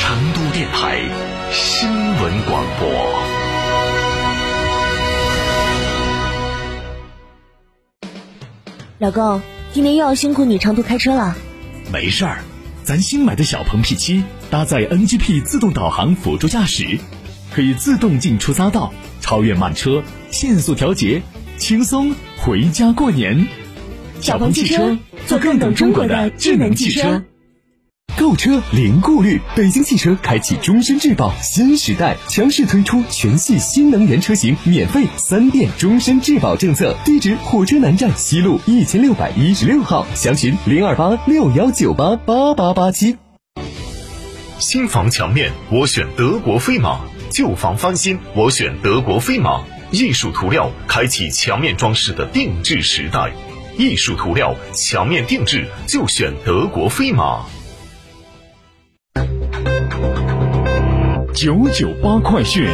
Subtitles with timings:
[0.00, 1.00] 成都电台
[1.50, 2.88] 新闻广播。
[8.98, 11.36] 老公，今天又要辛苦你长途开车了。
[11.92, 12.38] 没事儿，
[12.84, 17.00] 咱新买的小鹏 P7 搭载 NGP 自动导航辅助驾驶，
[17.52, 21.22] 可以自动进出匝道、超越慢车、限速调节，
[21.56, 23.48] 轻松回家过年。
[24.20, 27.24] 小鹏汽车，做更懂中国的智能汽车。
[28.18, 36.96] 购车零顾虑，北京汽车开启终身质保新时代，强势推出全系新能源车型免费三电终身质保政策。
[37.04, 43.16] 地址：火车南站西路一千六百一十六号，详询零二八六幺九八八八八七。
[44.58, 46.98] 新房墙面我选德国飞马，
[47.30, 49.62] 旧房翻新我选德国飞马。
[49.92, 53.32] 艺术涂料开启墙面装饰的定制时代，
[53.78, 57.46] 艺术涂料墙面定制就选德国飞马。
[61.40, 62.66] 九九八快讯，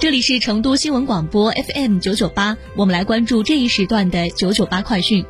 [0.00, 5.24] 这里是成都新闻广播 FM 九九八，我们来关注这一时段的九九八快讯。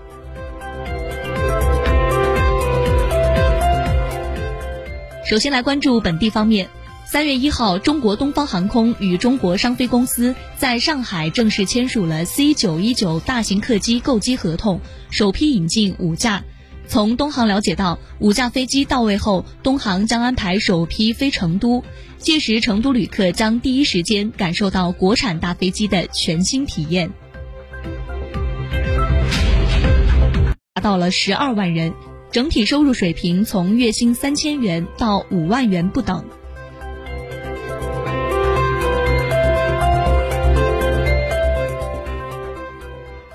[5.27, 6.71] 首先来关注本地方面，
[7.05, 16.43] 三月一号，中国东方航空与中国商飞公司在上海正式签署了 C 九一九大型客机购机合同，首批引进五架。
[16.87, 21.83] 从东航了解到，五架飞机到位后，东航将安排首批飞成都，
[22.19, 27.11] 届时成都旅客将第一时间感受到国产大飞机的全新体验。
[30.75, 31.95] 达到了十二万人，
[32.31, 36.25] 整体收入水平从月薪三千元到五万元不等。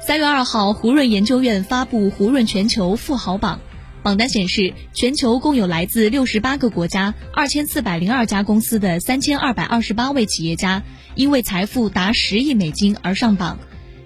[0.10, 3.62] 三月二号，胡润研究院发布胡润全球富豪榜，
[4.02, 10.82] 榜单显示，全球共有来自六十八个国家、二千四百零二家公司的三千二百二十八位企业家，
[11.14, 13.60] 因为财富达十亿美金而上榜。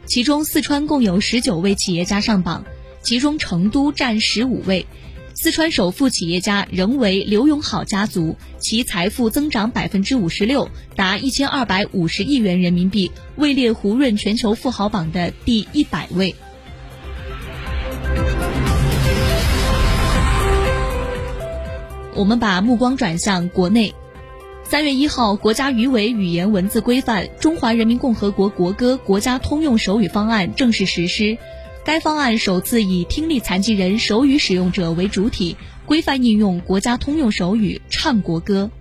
[0.05, 2.65] 其中，四川共有十九位企业家上榜，
[3.01, 4.85] 其中成都占十五位。
[5.43, 16.33] 四川首富企业家仍为刘永好家族，其财富增长百分之五十六，达一千二百五十亿元人民币，位列胡润全球富豪榜的第一百位。
[22.15, 23.93] 我们把目光转向国内。
[24.63, 31.37] 三月一号，国家语委语言文字规范《中华人民共和国国歌国家通用手语方案》正式实施。
[31.85, 38.71] 该方案首次以听力残疾人手语使用者为主体，规范应用国家通用手语唱国歌。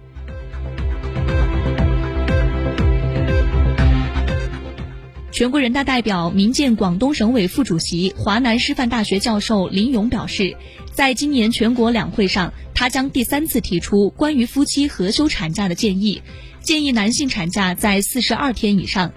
[5.32, 10.56] 全国人大代表、民建广东省委副主席、华南师范大学教授林勇表示，
[10.92, 16.22] 在今年全国两会上，他将第三次提出关于夫妻合休产假的建议，
[16.60, 19.12] 建议男性产假在四十二天以上。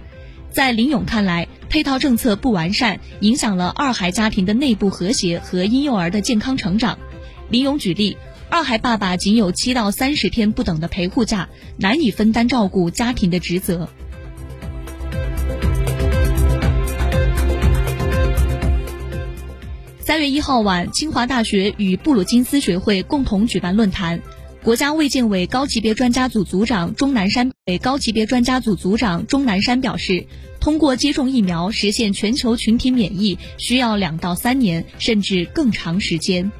[0.50, 6.98] 在林勇看来，配套政策不完善，影响了二孩家庭的内部和谐和婴幼儿的健康成长。
[7.50, 8.16] 林勇举例，
[8.48, 13.90] 二孩爸爸仅有七到三十天不等的陪护假，难以分担照顾家庭的职责。
[20.00, 24.22] 三月一号晚，清华大学与布鲁金斯学会共同举办论坛。
[24.66, 30.26] 国家卫健委高级别专家组组长钟南山委高级别专家组组长钟南山表示，
[30.58, 36.50] 通过接种疫苗实现全球群体免疫，需要两到三年，甚至更长时间。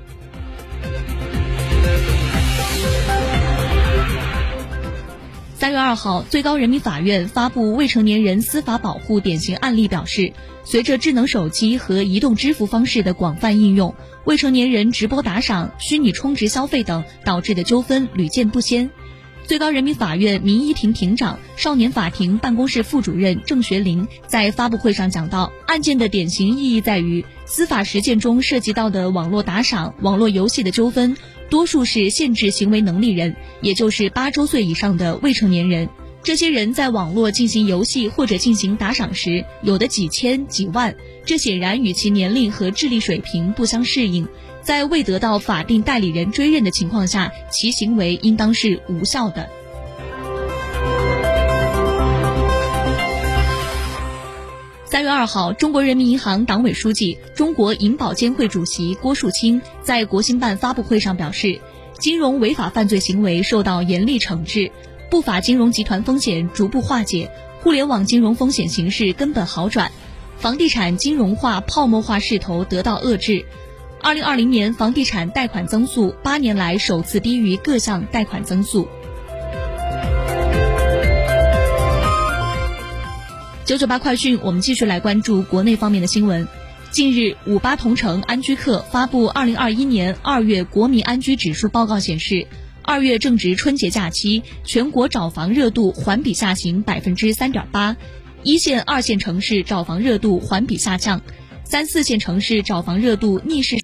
[5.66, 10.32] 三月二号，最高人民法院发布未成年人司法保护典型案例，表示，
[10.62, 13.92] 随着智能手机和移动支付方式的广泛应用，
[14.24, 18.88] 未成年人直播打赏、虚拟充值消费等导致的纠纷屡见不鲜。
[19.44, 31.16] 最高人民法院民一庭庭长、少年法庭办公室副主任郑学林在发布会上讲到，案件的典型意义在于，司法实践中涉及到的网络打赏、网络游戏的纠纷，
[31.48, 35.88] 多数是限制行为能力人，也就是八周岁以上的未成年人。
[36.22, 44.26] 这些人在网络进行游戏或者进行打赏时，有的几千、几万，这显然与其年龄和智力水平不相适应。
[44.60, 49.48] 在未得到法定代理人追认的情况下，其行为应当是无效的。
[54.96, 61.60] 三月二号，中国人民银行党委书记、中国银保监会主席郭树清在国新办发布会上表示，
[61.98, 64.72] 金融违法犯罪行为受到严厉惩治，
[65.10, 69.92] 不法金融集团风险逐步化解，互联网金融风险形势根本好转，
[70.38, 73.44] 房地产金融化泡沫化势头得到遏制。
[74.00, 78.88] 二零二零年房地产贷款增速八年来首次低于各项贷款增速。
[83.66, 86.46] 九九八快讯，我们继续来关注国内方面的新闻。
[86.92, 92.46] 近日，五八同城安居客发布二零二一年二月国民安居指数报告显示，
[92.82, 97.96] 二月正值春节假期，全国找房热度环比下行百分之三点八，
[98.44, 101.20] 一线、二线城市找房热度环比下降，
[101.64, 103.74] 三四线城市找房热度逆势。